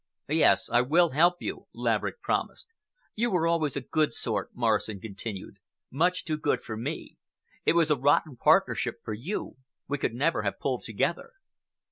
"Yes, 0.29 0.67
I 0.67 0.81
will 0.81 1.09
help 1.11 1.35
you," 1.43 1.67
Laverick 1.75 2.23
promised. 2.23 2.73
"You 3.13 3.29
were 3.29 3.45
always 3.45 3.75
a 3.75 3.81
good 3.81 4.15
sort," 4.15 4.49
Morrison 4.55 4.99
continued, 4.99 5.57
"much 5.91 6.25
too 6.25 6.37
good 6.37 6.63
for 6.63 6.75
me. 6.75 7.17
It 7.67 7.73
was 7.73 7.91
a 7.91 7.95
rotten 7.95 8.35
partnership 8.35 8.95
for 9.03 9.13
you. 9.13 9.57
We 9.87 9.99
could 9.99 10.15
never 10.15 10.41
have 10.41 10.57
pulled 10.59 10.81
together." 10.81 11.33